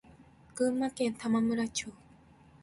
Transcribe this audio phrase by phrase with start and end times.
[0.57, 1.93] 群馬県玉村町